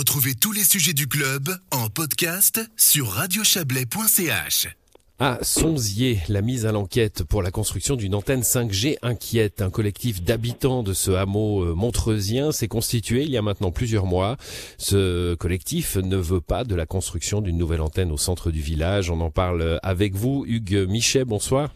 Retrouvez 0.00 0.32
tous 0.34 0.52
les 0.52 0.64
sujets 0.64 0.94
du 0.94 1.06
club 1.06 1.50
en 1.70 1.90
podcast 1.90 2.66
sur 2.78 3.06
radiochablais.ch. 3.06 4.68
À 5.18 5.38
Sonzier, 5.42 6.20
la 6.30 6.40
mise 6.40 6.64
à 6.64 6.72
l'enquête 6.72 7.22
pour 7.22 7.42
la 7.42 7.50
construction 7.50 7.96
d'une 7.96 8.14
antenne 8.14 8.40
5G 8.40 8.96
inquiète. 9.02 9.60
Un 9.60 9.68
collectif 9.68 10.22
d'habitants 10.22 10.82
de 10.82 10.94
ce 10.94 11.10
hameau 11.10 11.64
euh, 11.64 11.74
montreusien 11.74 12.50
s'est 12.50 12.66
constitué 12.66 13.24
il 13.24 13.30
y 13.30 13.36
a 13.36 13.42
maintenant 13.42 13.72
plusieurs 13.72 14.06
mois. 14.06 14.38
Ce 14.78 15.34
collectif 15.34 15.98
ne 15.98 16.16
veut 16.16 16.40
pas 16.40 16.64
de 16.64 16.74
la 16.74 16.86
construction 16.86 17.42
d'une 17.42 17.58
nouvelle 17.58 17.82
antenne 17.82 18.10
au 18.10 18.16
centre 18.16 18.50
du 18.50 18.62
village. 18.62 19.10
On 19.10 19.20
en 19.20 19.30
parle 19.30 19.78
avec 19.82 20.14
vous, 20.14 20.46
Hugues 20.46 20.86
Michet. 20.88 21.26
Bonsoir. 21.26 21.74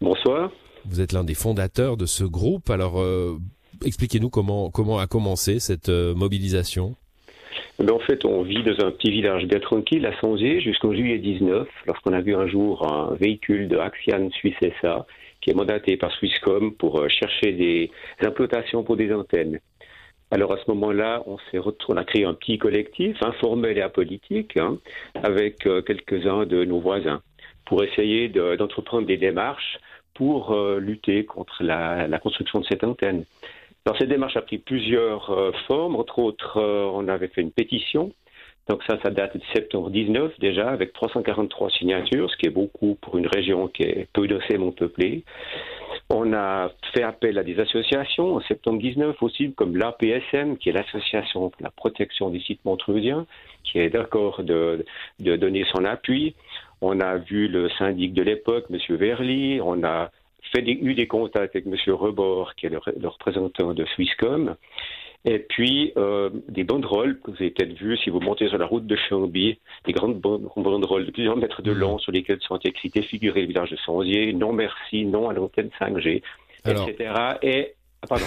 Bonsoir. 0.00 0.50
Vous 0.86 1.00
êtes 1.00 1.12
l'un 1.12 1.22
des 1.22 1.34
fondateurs 1.34 1.96
de 1.96 2.06
ce 2.06 2.24
groupe. 2.24 2.68
Alors, 2.68 3.00
euh, 3.00 3.38
expliquez-nous 3.84 4.28
comment 4.28 4.70
comment 4.70 4.98
a 4.98 5.06
commencé 5.06 5.60
cette 5.60 5.88
euh, 5.88 6.16
mobilisation. 6.16 6.96
Ben, 7.78 7.92
en 7.92 8.00
fait, 8.00 8.24
on 8.24 8.42
vit 8.42 8.64
dans 8.64 8.84
un 8.84 8.90
petit 8.90 9.10
village 9.12 9.46
bien 9.46 9.60
tranquille 9.60 10.04
à 10.04 10.18
Sonzier 10.20 10.60
jusqu'en 10.60 10.92
juillet 10.92 11.18
19, 11.18 11.68
lorsqu'on 11.86 12.12
a 12.12 12.20
vu 12.20 12.34
un 12.34 12.48
jour 12.48 12.92
un 12.92 13.14
véhicule 13.14 13.68
de 13.68 13.78
Axian 13.78 14.30
Suisse 14.30 14.56
SA 14.80 15.06
qui 15.40 15.50
est 15.50 15.54
mandaté 15.54 15.96
par 15.96 16.10
Swisscom 16.10 16.74
pour 16.74 16.98
euh, 16.98 17.08
chercher 17.08 17.52
des 17.52 17.90
implantations 18.20 18.82
pour 18.82 18.96
des 18.96 19.14
antennes. 19.14 19.60
Alors 20.32 20.52
à 20.52 20.58
ce 20.58 20.68
moment-là, 20.72 21.22
on 21.26 21.38
s'est 21.38 21.60
on 21.88 21.96
a 21.96 22.04
créé 22.04 22.24
un 22.24 22.34
petit 22.34 22.58
collectif 22.58 23.16
informel 23.22 23.78
et 23.78 23.82
apolitique 23.82 24.56
hein, 24.56 24.78
avec 25.14 25.64
euh, 25.66 25.80
quelques-uns 25.80 26.46
de 26.46 26.64
nos 26.64 26.80
voisins 26.80 27.22
pour 27.64 27.84
essayer 27.84 28.28
d'entreprendre 28.28 29.06
des 29.06 29.18
démarches 29.18 29.78
pour 30.14 30.52
euh, 30.52 30.80
lutter 30.80 31.24
contre 31.24 31.62
la, 31.62 32.08
la, 32.08 32.18
construction 32.18 32.58
de 32.58 32.66
cette 32.66 32.82
antenne. 32.82 33.24
Alors 33.88 33.96
cette 33.96 34.10
démarche 34.10 34.36
a 34.36 34.42
pris 34.42 34.58
plusieurs 34.58 35.30
euh, 35.30 35.50
formes. 35.66 35.96
Entre 35.96 36.18
autres, 36.18 36.58
euh, 36.58 36.90
on 36.92 37.08
avait 37.08 37.28
fait 37.28 37.40
une 37.40 37.50
pétition. 37.50 38.12
Donc 38.68 38.82
ça, 38.86 38.98
ça 39.02 39.08
date 39.08 39.38
de 39.38 39.42
septembre 39.54 39.88
19 39.88 40.38
déjà, 40.40 40.68
avec 40.68 40.92
343 40.92 41.70
signatures, 41.70 42.30
ce 42.30 42.36
qui 42.36 42.44
est 42.44 42.50
beaucoup 42.50 42.98
pour 43.00 43.16
une 43.16 43.26
région 43.26 43.66
qui 43.66 43.84
est 43.84 44.06
peu 44.12 44.28
densément 44.28 44.72
peuplée. 44.72 45.24
On 46.10 46.34
a 46.34 46.70
fait 46.92 47.02
appel 47.02 47.38
à 47.38 47.42
des 47.42 47.58
associations 47.60 48.34
en 48.34 48.42
septembre 48.42 48.78
19 48.78 49.22
aussi, 49.22 49.54
comme 49.54 49.74
l'APSM, 49.74 50.58
qui 50.58 50.68
est 50.68 50.72
l'association 50.72 51.48
pour 51.48 51.62
la 51.62 51.70
protection 51.70 52.28
des 52.28 52.40
sites 52.40 52.62
montreusiens, 52.66 53.24
qui 53.64 53.78
est 53.78 53.88
d'accord 53.88 54.42
de, 54.42 54.84
de 55.18 55.36
donner 55.36 55.64
son 55.72 55.86
appui. 55.86 56.34
On 56.82 57.00
a 57.00 57.16
vu 57.16 57.48
le 57.48 57.70
syndic 57.70 58.12
de 58.12 58.22
l'époque, 58.22 58.66
M. 58.70 58.96
Verly. 58.96 59.62
On 59.62 59.82
a 59.82 60.10
fait 60.52 60.62
des, 60.62 60.72
eu 60.72 60.94
des 60.94 61.06
contacts 61.06 61.56
avec 61.56 61.66
M. 61.66 61.94
Rebord, 61.94 62.54
qui 62.54 62.66
est 62.66 62.70
le, 62.70 62.78
représentant 63.08 63.74
de 63.74 63.84
Swisscom. 63.86 64.56
Et 65.24 65.40
puis, 65.40 65.92
euh, 65.96 66.30
des 66.48 66.64
banderoles 66.64 67.20
que 67.20 67.32
vous 67.32 67.36
avez 67.38 67.50
peut-être 67.50 67.72
vues 67.72 67.98
si 67.98 68.08
vous 68.08 68.20
montez 68.20 68.48
sur 68.48 68.56
la 68.56 68.66
route 68.66 68.86
de 68.86 68.96
Chambly, 68.96 69.58
des 69.84 69.92
grandes 69.92 70.20
banderoles 70.20 71.06
de 71.06 71.10
plusieurs 71.10 71.36
mètres 71.36 71.60
de 71.60 71.72
long 71.72 71.98
sur 71.98 72.12
lesquelles 72.12 72.40
sont 72.40 72.58
écrits 72.58 72.90
figurés 73.02 73.42
le 73.42 73.48
village 73.48 73.70
de 73.70 73.76
Sonzier, 73.76 74.32
non 74.32 74.52
merci, 74.52 75.04
non 75.04 75.28
à 75.28 75.32
l'antenne 75.32 75.70
5G, 75.80 76.22
etc. 76.64 77.14
Et, 77.42 77.74
ah, 78.02 78.06
pardon. 78.06 78.26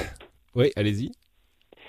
Oui, 0.54 0.72
allez-y. 0.76 1.12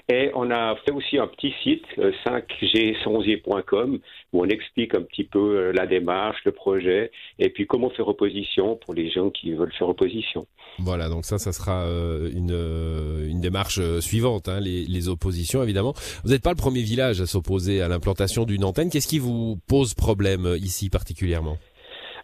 Et 0.08 0.30
on 0.34 0.50
a 0.50 0.76
fait 0.84 0.92
aussi 0.92 1.18
un 1.18 1.26
petit 1.26 1.52
site, 1.62 1.84
5gsonzier.com, 2.26 3.98
où 4.32 4.42
on 4.42 4.46
explique 4.46 4.94
un 4.94 5.02
petit 5.02 5.24
peu 5.24 5.38
euh, 5.38 5.72
la 5.72 5.86
démarche, 5.86 6.38
le 6.44 6.52
projet, 6.52 7.10
et 7.38 7.50
puis 7.50 7.66
comment 7.66 7.90
faire 7.90 8.08
opposition 8.08 8.76
pour 8.76 8.94
les 8.94 9.10
gens 9.10 9.30
qui 9.30 9.52
veulent 9.52 9.72
faire 9.72 9.88
opposition. 9.88 10.46
Voilà, 10.78 11.08
donc 11.08 11.24
ça, 11.24 11.38
ça 11.38 11.52
sera 11.52 11.84
euh, 11.84 12.30
une, 12.34 12.52
euh, 12.52 13.28
une 13.28 13.40
démarche 13.40 13.80
suivante, 14.00 14.48
hein, 14.48 14.60
les, 14.60 14.84
les 14.84 15.08
oppositions 15.08 15.62
évidemment. 15.62 15.94
Vous 16.24 16.30
n'êtes 16.30 16.42
pas 16.42 16.50
le 16.50 16.56
premier 16.56 16.82
village 16.82 17.20
à 17.20 17.26
s'opposer 17.26 17.80
à 17.80 17.88
l'implantation 17.88 18.44
d'une 18.44 18.64
antenne. 18.64 18.90
Qu'est-ce 18.90 19.08
qui 19.08 19.18
vous 19.18 19.58
pose 19.68 19.94
problème 19.94 20.56
ici 20.60 20.90
particulièrement? 20.90 21.58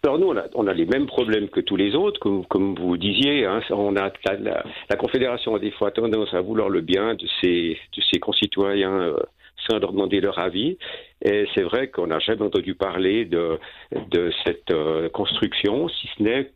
Alors 0.04 0.18
nous, 0.18 0.32
on 0.54 0.66
a, 0.66 0.74
les 0.74 0.86
mêmes 0.86 1.06
problèmes 1.06 1.48
que 1.48 1.60
tous 1.60 1.76
les 1.76 1.94
autres, 1.94 2.20
comme, 2.20 2.46
comme 2.46 2.74
vous 2.76 2.96
disiez. 2.96 3.46
Hein, 3.46 3.60
on 3.70 3.96
a 3.96 4.12
la, 4.38 4.96
Confédération 4.96 5.54
a 5.54 5.58
des 5.58 5.72
fois 5.72 5.90
tendance 5.90 6.32
à 6.34 6.40
vouloir 6.40 6.68
le 6.68 6.80
bien 6.80 7.14
de 7.14 7.26
ses, 7.40 7.78
de 7.96 8.02
ses 8.12 8.20
concitoyens 8.20 9.00
euh, 9.00 9.16
sans 9.68 9.78
leur 9.78 9.92
demander 9.92 10.20
leur 10.20 10.38
avis. 10.38 10.78
Et 11.24 11.46
c'est 11.54 11.62
vrai 11.62 11.88
qu'on 11.88 12.06
n'a 12.06 12.20
jamais 12.20 12.42
entendu 12.42 12.74
parler 12.74 13.24
de, 13.24 13.58
de 14.10 14.30
cette 14.44 14.70
euh, 14.70 15.08
construction, 15.08 15.88
si 15.88 16.08
ce 16.16 16.22
n'est 16.22 16.50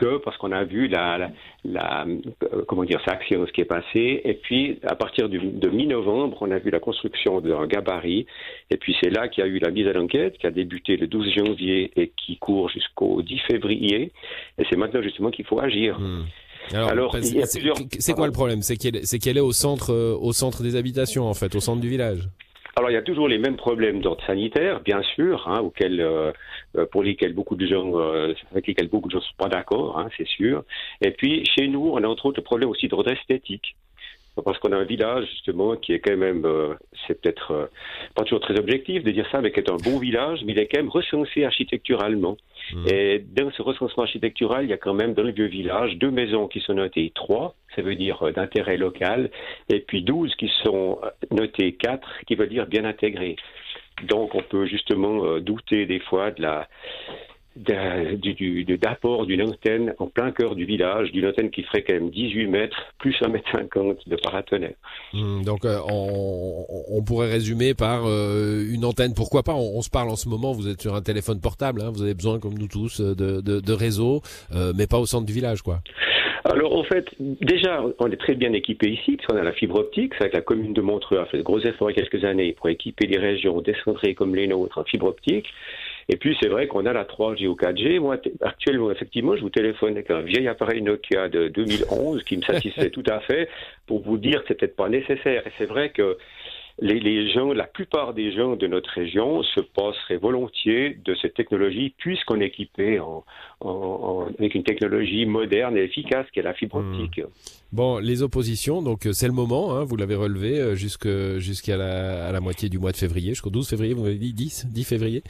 que 0.00 0.18
parce 0.18 0.36
qu'on 0.38 0.52
a 0.52 0.64
vu 0.64 0.88
la, 0.88 1.30
la, 1.64 2.06
euh, 2.06 2.64
comment 2.66 2.84
dire, 2.84 3.00
ça 3.04 3.12
action, 3.12 3.46
ce 3.46 3.52
qui 3.52 3.60
est 3.60 3.66
passé. 3.66 4.20
Et 4.24 4.34
puis, 4.34 4.78
à 4.86 4.94
partir 4.94 5.28
du, 5.28 5.38
de 5.38 5.68
mi-novembre, 5.68 6.38
on 6.40 6.50
a 6.50 6.58
vu 6.58 6.70
la 6.70 6.80
construction 6.80 7.40
d'un 7.40 7.66
gabarit. 7.66 8.26
Et 8.70 8.76
puis, 8.76 8.96
c'est 9.02 9.10
là 9.10 9.28
qu'il 9.28 9.44
y 9.44 9.46
a 9.46 9.50
eu 9.50 9.58
la 9.58 9.70
mise 9.70 9.86
à 9.86 9.92
l'enquête 9.92 10.38
qui 10.38 10.46
a 10.46 10.50
débuté 10.50 10.96
le 10.96 11.06
12 11.06 11.32
janvier 11.36 11.90
et 11.96 12.12
qui 12.16 12.38
court 12.38 12.70
jusqu'au 12.70 13.22
10 13.22 13.38
février. 13.50 14.12
Et 14.58 14.64
c'est 14.68 14.76
maintenant 14.76 15.02
justement 15.02 15.30
qu'il 15.30 15.44
faut 15.44 15.60
agir. 15.60 15.98
Hmm. 15.98 16.24
Alors, 16.72 17.16
c'est 17.20 18.12
quoi 18.14 18.26
le 18.26 18.32
problème? 18.32 18.62
C'est 18.62 18.76
qu'elle 18.76 18.96
est, 18.96 19.26
est 19.26 19.40
au 19.40 19.52
centre, 19.52 19.92
euh, 19.92 20.16
au 20.20 20.32
centre 20.32 20.62
des 20.62 20.76
habitations, 20.76 21.26
en 21.26 21.34
fait, 21.34 21.54
au 21.54 21.60
centre 21.60 21.80
du 21.80 21.88
village. 21.88 22.28
Alors 22.76 22.90
il 22.90 22.94
y 22.94 22.96
a 22.96 23.02
toujours 23.02 23.28
les 23.28 23.38
mêmes 23.38 23.56
problèmes 23.56 24.00
d'ordre 24.00 24.24
sanitaire, 24.24 24.80
bien 24.80 25.02
sûr, 25.02 25.48
hein, 25.48 25.60
auxquels, 25.60 26.00
euh, 26.00 26.32
euh, 26.76 26.86
pour 26.86 27.02
lesquels 27.02 27.32
beaucoup 27.34 27.56
de 27.56 27.66
gens, 27.66 27.98
euh, 27.98 28.32
avec 28.52 28.66
lesquels 28.68 28.88
beaucoup 28.88 29.08
de 29.08 29.12
gens 29.12 29.18
ne 29.18 29.24
sont 29.24 29.36
pas 29.36 29.48
d'accord, 29.48 29.98
hein, 29.98 30.08
c'est 30.16 30.26
sûr. 30.26 30.64
Et 31.00 31.10
puis 31.10 31.44
chez 31.46 31.68
nous, 31.68 31.90
on 31.92 32.02
a 32.02 32.06
entre 32.06 32.26
autres 32.26 32.40
le 32.40 32.44
problème 32.44 32.68
aussi 32.68 32.88
d'ordre 32.88 33.10
esthétique 33.10 33.76
parce 34.42 34.58
qu'on 34.58 34.72
a 34.72 34.76
un 34.76 34.84
village 34.84 35.26
justement 35.30 35.76
qui 35.76 35.92
est 35.92 36.00
quand 36.00 36.16
même, 36.16 36.44
euh, 36.44 36.74
c'est 37.06 37.20
peut-être 37.20 37.52
euh, 37.52 37.66
pas 38.14 38.24
toujours 38.24 38.40
très 38.40 38.58
objectif 38.58 39.04
de 39.04 39.10
dire 39.10 39.26
ça, 39.30 39.40
mais 39.40 39.52
qui 39.52 39.60
est 39.60 39.70
un 39.70 39.76
bon 39.76 39.98
village, 39.98 40.40
mais 40.44 40.52
il 40.52 40.58
est 40.58 40.66
quand 40.66 40.78
même 40.78 40.88
recensé 40.88 41.44
architecturalement. 41.44 42.36
Mmh. 42.72 42.88
Et 42.88 43.18
dans 43.18 43.50
ce 43.52 43.62
recensement 43.62 44.04
architectural, 44.04 44.64
il 44.64 44.70
y 44.70 44.72
a 44.72 44.76
quand 44.76 44.94
même 44.94 45.14
dans 45.14 45.22
le 45.22 45.32
vieux 45.32 45.46
village 45.46 45.96
deux 45.96 46.10
maisons 46.10 46.48
qui 46.48 46.60
sont 46.60 46.74
notées 46.74 47.12
trois, 47.14 47.54
ça 47.74 47.82
veut 47.82 47.94
dire 47.94 48.22
euh, 48.22 48.32
d'intérêt 48.32 48.76
local, 48.76 49.30
et 49.68 49.80
puis 49.80 50.02
douze 50.02 50.34
qui 50.36 50.50
sont 50.62 51.00
notées 51.30 51.72
quatre, 51.72 52.08
qui 52.26 52.34
veut 52.34 52.46
dire 52.46 52.66
bien 52.66 52.84
intégrées. 52.84 53.36
Donc 54.08 54.34
on 54.34 54.42
peut 54.42 54.66
justement 54.66 55.38
douter 55.40 55.84
des 55.84 56.00
fois 56.00 56.30
de 56.30 56.40
la 56.40 56.68
d'apport 57.56 59.26
d'une 59.26 59.42
antenne 59.42 59.94
en 59.98 60.06
plein 60.06 60.30
cœur 60.30 60.54
du 60.54 60.64
village, 60.64 61.10
d'une 61.12 61.26
antenne 61.26 61.50
qui 61.50 61.62
ferait 61.62 61.82
quand 61.82 61.94
même 61.94 62.10
18 62.10 62.46
mètres, 62.46 62.76
plus 62.98 63.16
1 63.20 63.28
mètre 63.28 63.50
50 63.52 64.08
de 64.08 64.16
paratonnerre. 64.16 64.74
Hmm, 65.12 65.42
donc 65.42 65.64
euh, 65.64 65.78
on, 65.88 66.64
on, 66.88 67.02
pourrait 67.02 67.30
résumer 67.30 67.74
par 67.74 68.06
euh, 68.06 68.64
une 68.70 68.84
antenne, 68.84 69.14
pourquoi 69.14 69.42
pas, 69.42 69.54
on, 69.54 69.82
se 69.82 69.90
parle 69.90 70.10
en 70.10 70.16
ce 70.16 70.28
moment, 70.28 70.52
vous 70.52 70.68
êtes 70.68 70.80
sur 70.80 70.94
un 70.94 71.02
téléphone 71.02 71.40
portable, 71.40 71.82
hein, 71.82 71.90
vous 71.92 72.02
avez 72.02 72.14
besoin 72.14 72.38
comme 72.38 72.54
nous 72.54 72.68
tous 72.68 73.00
de, 73.00 73.40
de, 73.40 73.60
de 73.60 73.72
réseau, 73.72 74.22
euh, 74.54 74.72
mais 74.76 74.86
pas 74.86 74.98
au 74.98 75.06
centre 75.06 75.26
du 75.26 75.32
village 75.32 75.62
quoi. 75.62 75.80
Alors 76.44 76.74
en 76.74 76.84
fait, 76.84 77.06
déjà, 77.18 77.82
on 77.98 78.10
est 78.10 78.16
très 78.16 78.34
bien 78.34 78.52
équipé 78.52 78.90
ici, 78.90 79.16
puisqu'on 79.16 79.36
a 79.36 79.42
la 79.42 79.52
fibre 79.52 79.78
optique. 79.78 80.12
C'est 80.14 80.24
vrai 80.24 80.30
que 80.30 80.36
la 80.36 80.42
commune 80.42 80.72
de 80.72 80.80
Montreux 80.80 81.18
a 81.18 81.26
fait 81.26 81.38
de 81.38 81.42
gros 81.42 81.60
efforts 81.60 81.90
il 81.90 81.98
y 81.98 82.00
a 82.00 82.06
quelques 82.06 82.24
années 82.24 82.52
pour 82.52 82.68
équiper 82.68 83.06
les 83.06 83.18
régions 83.18 83.60
décentrées 83.60 84.14
comme 84.14 84.34
les 84.34 84.46
nôtres 84.46 84.78
en 84.78 84.84
fibre 84.84 85.06
optique. 85.06 85.46
Et 86.12 86.16
puis, 86.16 86.36
c'est 86.42 86.48
vrai 86.48 86.66
qu'on 86.66 86.86
a 86.86 86.92
la 86.92 87.04
3G 87.04 87.46
ou 87.46 87.54
4G. 87.54 88.00
Moi, 88.00 88.16
actuellement, 88.40 88.90
effectivement, 88.90 89.36
je 89.36 89.42
vous 89.42 89.48
téléphone 89.48 89.92
avec 89.92 90.10
un 90.10 90.22
vieil 90.22 90.48
appareil 90.48 90.82
Nokia 90.82 91.28
de 91.28 91.46
2011 91.46 92.24
qui 92.24 92.36
me 92.36 92.42
satisfait 92.42 92.90
tout 92.90 93.04
à 93.08 93.20
fait 93.20 93.48
pour 93.86 94.02
vous 94.02 94.18
dire 94.18 94.40
que 94.40 94.48
c'est 94.48 94.58
peut-être 94.58 94.74
pas 94.74 94.88
nécessaire. 94.88 95.46
Et 95.46 95.52
c'est 95.56 95.66
vrai 95.66 95.90
que 95.90 96.18
les, 96.80 97.30
gens, 97.30 97.52
la 97.52 97.68
plupart 97.68 98.12
des 98.12 98.32
gens 98.32 98.56
de 98.56 98.66
notre 98.66 98.90
région 98.90 99.44
se 99.44 99.60
passeraient 99.60 100.16
volontiers 100.16 100.98
de 101.04 101.14
cette 101.14 101.34
technologie 101.34 101.94
puisqu'on 101.96 102.40
est 102.40 102.46
équipé 102.46 103.00
avec 103.60 104.54
une 104.56 104.64
technologie 104.64 105.26
moderne 105.26 105.76
et 105.76 105.84
efficace 105.84 106.26
qui 106.32 106.40
est 106.40 106.42
la 106.42 106.54
fibre 106.54 106.80
hmm. 106.80 106.94
optique. 106.94 107.20
Bon, 107.72 107.98
les 107.98 108.22
oppositions, 108.22 108.82
donc 108.82 109.06
euh, 109.06 109.12
c'est 109.12 109.28
le 109.28 109.32
moment, 109.32 109.76
hein, 109.76 109.84
vous 109.84 109.94
l'avez 109.94 110.16
relevé 110.16 110.58
euh, 110.58 110.74
jusqu'à 110.74 111.76
la, 111.76 112.26
à 112.26 112.32
la 112.32 112.40
moitié 112.40 112.68
du 112.68 112.80
mois 112.80 112.90
de 112.90 112.96
février, 112.96 113.30
jusqu'au 113.30 113.50
12 113.50 113.68
février, 113.68 113.94
vous 113.94 114.02
m'avez 114.02 114.16
dit 114.16 114.32
10, 114.32 114.66
10 114.70 114.84
février. 114.84 115.22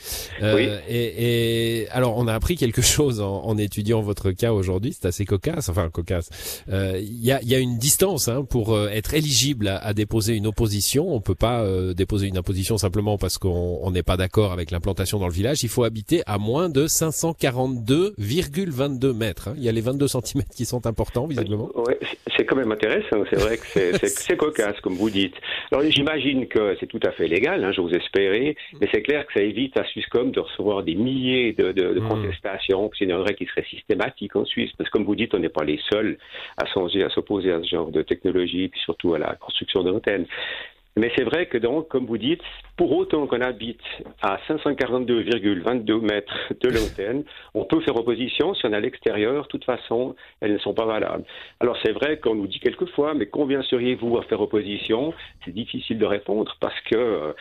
Euh, 0.42 0.56
oui. 0.56 0.66
Et, 0.88 1.82
et, 1.82 1.88
alors, 1.90 2.16
on 2.16 2.26
a 2.26 2.32
appris 2.32 2.56
quelque 2.56 2.80
chose 2.80 3.20
en, 3.20 3.44
en 3.44 3.58
étudiant 3.58 4.00
votre 4.00 4.30
cas 4.30 4.54
aujourd'hui, 4.54 4.96
c'est 4.98 5.06
assez 5.06 5.26
cocasse, 5.26 5.68
enfin 5.68 5.90
cocasse. 5.90 6.30
Il 6.66 6.74
euh, 6.74 6.98
y, 6.98 7.30
a, 7.30 7.42
y, 7.42 7.54
a, 7.54 7.58
une 7.58 7.76
distance 7.76 8.28
hein, 8.28 8.46
pour 8.48 8.78
être 8.88 9.12
éligible 9.12 9.68
à, 9.68 9.76
à, 9.76 9.92
déposer 9.92 10.34
une 10.34 10.46
opposition. 10.46 11.14
On 11.14 11.20
peut 11.20 11.34
pas 11.34 11.62
déposer 11.92 12.28
une 12.28 12.38
opposition 12.38 12.78
simplement 12.78 13.18
parce 13.18 13.36
qu'on 13.36 13.90
n'est 13.90 14.02
pas 14.02 14.16
d'accord 14.16 14.52
avec 14.52 14.70
l'implantation 14.70 15.18
dans 15.18 15.28
le 15.28 15.34
village. 15.34 15.62
Il 15.62 15.68
faut 15.68 15.84
habiter 15.84 16.22
à 16.24 16.38
moins 16.38 16.70
de 16.70 16.86
542,22 16.86 19.12
mètres. 19.12 19.48
Hein. 19.48 19.54
Il 19.58 19.62
y 19.62 19.68
a 19.68 19.72
les 19.72 19.82
22 19.82 20.08
cm 20.08 20.42
qui 20.54 20.64
sont 20.64 20.86
importants, 20.86 21.26
visiblement. 21.26 21.68
Ouais, 21.74 21.98
c'est 22.40 22.46
quand 22.46 22.56
même 22.56 22.72
intéressant. 22.72 23.22
C'est 23.28 23.38
vrai 23.38 23.58
que 23.58 24.06
c'est 24.06 24.36
cocasse, 24.36 24.80
comme 24.80 24.94
vous 24.94 25.10
dites. 25.10 25.34
Alors 25.70 25.84
j'imagine 25.90 26.48
que 26.48 26.74
c'est 26.80 26.86
tout 26.86 27.00
à 27.04 27.10
fait 27.12 27.28
légal, 27.28 27.62
hein, 27.62 27.72
je 27.72 27.82
vous 27.82 27.90
espérais, 27.90 28.56
mais 28.80 28.88
c'est 28.92 29.02
clair 29.02 29.26
que 29.26 29.34
ça 29.34 29.40
évite 29.40 29.76
à 29.76 29.84
Swisscom 29.84 30.30
de 30.30 30.40
recevoir 30.40 30.82
des 30.82 30.94
milliers 30.94 31.52
de, 31.52 31.72
de, 31.72 31.94
de 31.94 32.00
mmh. 32.00 32.08
contestations. 32.08 32.90
C'est 32.98 33.04
une 33.04 33.12
règle 33.12 33.36
qui 33.36 33.46
serait 33.46 33.66
systématique 33.68 34.34
en 34.36 34.46
Suisse, 34.46 34.70
parce 34.78 34.88
que 34.88 34.92
comme 34.92 35.04
vous 35.04 35.16
dites, 35.16 35.34
on 35.34 35.38
n'est 35.38 35.50
pas 35.50 35.64
les 35.64 35.78
seuls 35.90 36.16
à 36.56 36.66
songer, 36.72 37.04
à 37.04 37.10
s'opposer 37.10 37.52
à 37.52 37.60
ce 37.60 37.68
genre 37.68 37.90
de 37.90 38.02
technologie, 38.02 38.68
puis 38.68 38.80
surtout 38.80 39.14
à 39.14 39.18
la 39.18 39.34
construction 39.34 39.82
d'antennes. 39.82 40.26
Mais 41.00 41.10
c'est 41.16 41.24
vrai 41.24 41.46
que 41.46 41.56
donc, 41.56 41.88
comme 41.88 42.04
vous 42.04 42.18
dites, 42.18 42.42
pour 42.76 42.94
autant 42.94 43.26
qu'on 43.26 43.40
habite 43.40 43.80
à 44.20 44.38
542,22 44.46 45.98
mètres 46.02 46.52
de 46.60 46.68
l'antenne, 46.68 47.24
on 47.54 47.64
peut 47.64 47.80
faire 47.80 47.96
opposition. 47.96 48.52
Si 48.54 48.66
on 48.66 48.72
est 48.74 48.76
à 48.76 48.80
l'extérieur, 48.80 49.44
de 49.44 49.48
toute 49.48 49.64
façon, 49.64 50.14
elles 50.42 50.52
ne 50.52 50.58
sont 50.58 50.74
pas 50.74 50.84
valables. 50.84 51.24
Alors 51.60 51.78
c'est 51.82 51.92
vrai 51.92 52.18
qu'on 52.18 52.34
nous 52.34 52.46
dit 52.46 52.60
quelquefois, 52.60 53.14
mais 53.14 53.24
combien 53.24 53.62
seriez-vous 53.62 54.18
à 54.18 54.24
faire 54.24 54.42
opposition? 54.42 55.14
C'est 55.46 55.54
difficile 55.54 55.96
de 55.96 56.04
répondre 56.04 56.54
parce 56.60 56.78
que 56.82 56.96
euh, 56.96 57.32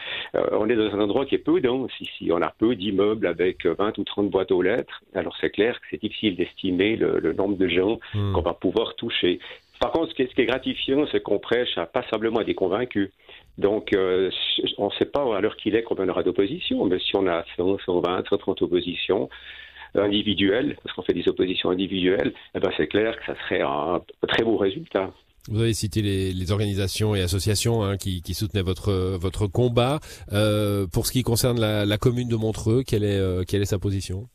on 0.54 0.70
est 0.70 0.78
dans 0.78 0.96
un 0.96 1.02
endroit 1.02 1.26
qui 1.26 1.36
est 1.36 1.40
peu 1.40 1.60
dense 1.60 1.92
ici. 2.00 2.32
On 2.32 2.42
a 2.42 2.54
peu 2.58 2.78
d'immeubles 2.78 3.28
avec 3.28 3.66
20 3.66 3.98
ou 3.98 4.06
30 4.06 4.30
boîtes 4.30 4.54
aux 4.54 4.62
lettres. 4.62 5.04
Alors 5.14 5.36
c'est 5.42 5.50
clair 5.50 5.82
que 5.82 5.88
c'est 5.92 6.02
difficile 6.02 6.38
d'estimer 6.38 6.96
le, 6.96 7.34
nombre 7.34 7.58
de 7.58 7.68
gens 7.68 8.00
hmm. 8.14 8.32
qu'on 8.32 8.42
va 8.42 8.54
pouvoir 8.54 8.96
toucher. 8.96 9.40
Par 9.80 9.92
contre, 9.92 10.10
ce 10.10 10.16
qui 10.16 10.42
est, 10.42 10.46
gratifiant, 10.46 11.06
c'est 11.12 11.24
qu'on 11.24 11.40
prêche 11.40 11.78
à, 11.78 11.86
pas 11.86 12.04
simplement 12.10 12.40
à 12.40 12.44
des 12.44 12.54
convaincus. 12.54 13.12
Donc, 13.60 13.92
euh, 13.92 14.32
on 14.78 14.86
ne 14.86 14.92
sait 14.92 15.06
pas 15.06 15.36
à 15.36 15.42
l'heure 15.42 15.58
qu'il 15.58 15.76
est 15.76 15.84
combien 15.84 16.06
on 16.06 16.10
aura 16.10 16.24
d'opposition, 16.24 16.86
mais 16.86 16.98
si 17.00 17.16
on 17.18 17.28
a 17.28 17.44
100, 17.58 17.80
120, 17.86 18.24
130 18.30 18.62
oppositions 18.62 19.30
individuelles, 19.96 20.78
parce 20.82 20.96
qu'on 20.96 21.02
fait 21.02 21.14
des 21.14 21.28
oppositions 21.28 21.70
individuelles, 21.70 22.34
eh 22.56 22.60
ben 22.60 22.72
c'est 22.78 22.88
clair 22.88 23.18
que 23.20 23.26
ça 23.26 23.36
serait 23.44 23.62
un, 23.62 24.02
très 24.30 24.44
beau 24.44 24.56
résultat. 24.56 25.12
Vous 25.50 25.62
avez 25.62 25.74
cité 25.74 26.02
les, 26.02 26.52
organisations 26.52 27.16
et 27.16 27.22
associations 27.22 27.84
hein, 27.84 27.98
qui, 27.98 28.22
soutenaient 28.34 28.64
votre 28.64 28.94
votre 29.18 29.48
combat. 29.48 30.00
Euh, 30.32 30.86
pour 30.88 31.06
ce 31.06 31.12
qui 31.12 31.24
concerne 31.24 31.60
la, 31.60 31.98
commune 31.98 32.30
de 32.30 32.36
Montreux, 32.36 32.84
quelle 32.86 33.04
est 33.04 33.18
euh, 33.18 33.44
quelle 33.46 33.62
est 33.62 33.66
sa 33.74 33.80
position? 33.80 34.28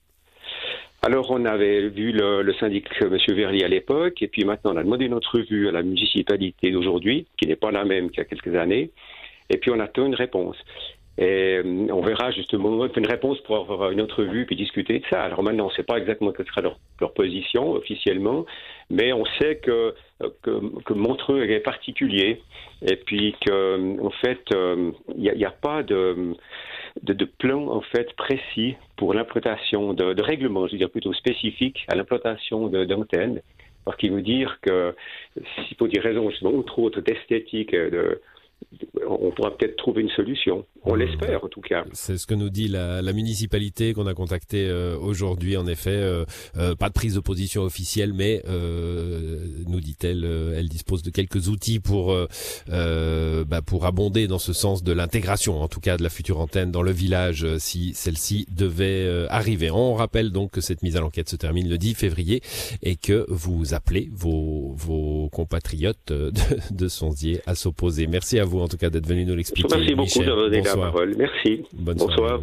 Alors, 1.05 1.31
on 1.31 1.45
avait 1.45 1.91
vu 1.91 2.13
le, 2.13 2.51
syndic 2.59 2.87
M. 3.03 3.19
Verly 3.29 3.63
à 3.63 3.69
l'époque, 3.69 4.23
et 4.23 4.27
puis 4.27 4.47
maintenant, 4.47 4.73
on 4.73 4.79
a 4.79 4.83
demandé 4.83 5.07
notre 5.11 5.39
vue 5.39 5.69
à 5.69 5.71
la 5.71 5.83
municipalité 5.83 6.71
d'aujourd'hui, 6.71 7.27
qui 7.37 7.47
n'est 7.47 7.57
pas 7.57 7.71
la 7.71 7.85
même 7.85 8.09
qu'il 8.09 8.19
y 8.19 8.21
a 8.23 8.25
quelques 8.25 8.55
années, 8.55 8.91
et 9.51 9.59
puis 9.59 9.71
on 9.71 9.81
attend 9.81 10.07
une 10.07 10.15
réponse. 10.15 10.57
Et 11.17 11.61
euh, 11.65 11.87
on 11.93 12.01
verra 12.03 12.33
justement 12.33 12.87
une 12.87 13.07
réponse 13.07 13.41
pour 13.43 13.57
avoir 13.57 13.91
une 13.91 14.01
autre 14.01 14.25
vue 14.25 14.47
puis 14.47 14.57
discuter 14.57 14.99
de 14.99 15.05
ça. 15.11 15.23
Alors 15.23 15.43
maintenant, 15.45 15.67
on 15.67 15.69
ne 15.69 15.75
sait 15.75 15.85
pas 15.85 15.99
exactement 15.99 16.33
quelle 16.33 16.47
sera 16.47 16.61
leur, 16.61 16.79
position 17.15 17.73
officiellement, 17.73 18.47
mais 18.91 19.13
on 19.13 19.25
sait 19.39 19.57
que, 19.57 19.95
que, 20.43 20.93
Montreux 20.93 21.43
est 21.43 21.61
particulier 21.61 22.41
et 22.85 22.97
puis 22.97 23.37
qu'en 23.47 24.11
fait, 24.23 24.41
euh, 24.55 24.91
il 25.17 25.33
n'y 25.37 25.45
a, 25.45 25.51
pas 25.51 25.83
de 25.83 26.35
de, 27.03 27.25
plans 27.25 27.69
en 27.69 27.81
fait 27.81 28.13
précis 28.17 28.77
pour 28.97 29.15
l'implantation 29.15 29.93
de, 29.95 30.21
règlements, 30.23 30.67
je 30.67 30.73
veux 30.73 30.79
dire 30.79 30.91
plutôt 30.91 31.13
spécifiques 31.13 31.85
à 31.89 31.95
l'implantation 31.95 32.69
d'antennes. 32.69 33.41
Parce 33.85 33.99
qu'il 33.99 34.13
veut 34.13 34.23
dire 34.23 34.59
que, 34.63 34.95
s'il 35.35 35.77
faut 35.77 35.89
des 35.89 36.01
raisons, 36.01 36.31
entre 36.43 36.79
autres 36.79 37.03
d'esthétique, 37.03 37.73
de, 37.73 38.23
on 39.07 39.31
pourra 39.31 39.57
peut-être 39.57 39.77
trouver 39.77 40.03
une 40.03 40.11
solution. 40.11 40.65
On 40.85 40.95
l'espère 40.95 41.45
en 41.45 41.49
tout 41.49 41.61
cas. 41.61 41.85
C'est 41.93 42.19
ce 42.19 42.27
que 42.27 42.35
nous 42.35 42.51
dit 42.51 42.69
la, 42.69 43.03
municipalité 43.13 43.95
qu'on 43.95 44.07
a 44.07 44.15
contactée 44.15 44.67
euh, 44.69 44.99
aujourd'hui. 44.99 45.57
En 45.57 45.67
effet, 45.67 45.91
euh, 45.91 46.25
euh, 46.57 46.75
pas 46.75 46.89
de 46.89 46.95
prise 46.95 47.15
de 47.15 47.21
position 47.21 47.63
officielle, 47.63 48.13
mais 48.13 48.43
nous 49.67 49.81
dit-elle, 49.81 50.25
elle 50.57 50.69
dispose 50.69 51.03
de 51.03 51.11
quelques 51.11 51.49
outils 51.49 51.81
pour 51.81 52.15
bah, 52.67 53.63
pour 53.65 53.87
abonder 53.87 54.27
dans 54.27 54.39
ce 54.39 54.53
sens 54.53 54.83
de 54.83 54.93
l'intégration, 54.93 55.61
en 55.61 55.69
tout 55.69 55.81
cas 55.81 55.97
de 55.97 56.03
la 56.03 56.09
future 56.09 56.41
antenne 56.41 56.71
dans 56.71 56.83
le 56.83 56.91
village, 56.91 57.47
si 57.59 57.95
celle-ci 57.95 58.47
devait 58.55 59.27
arriver. 59.29 59.71
On 59.71 59.95
rappelle 59.95 60.31
donc 60.31 60.53
que 60.53 60.61
cette 60.61 60.83
mise 60.83 60.97
à 60.97 61.01
l'enquête 61.01 61.29
se 61.29 61.37
termine 61.37 61.69
le 61.69 61.79
10 61.79 61.95
février 61.95 62.43
et 62.83 62.97
que 62.97 63.27
vous 63.29 63.75
appelez 63.75 64.09
vos 64.13 64.73
vos 64.77 65.29
compatriotes 65.31 65.99
de, 66.09 66.33
de 66.71 66.89
à 67.47 67.55
s'opposer. 67.55 68.07
Merci 68.07 68.39
à 68.39 68.45
vous 68.45 68.54
en 68.61 68.69
tout 68.69 68.77
cas 68.77 68.91
d'être 68.91 69.07
venu 69.07 69.25
nous 69.25 69.35
l'expliquer. 69.35 69.69
Merci 69.77 69.95
beaucoup 69.95 70.19
de 70.21 70.35
donner 70.35 70.63
la 70.63 70.77
parole. 70.77 71.15
Merci. 71.17 71.65
Bonsoir. 71.73 72.41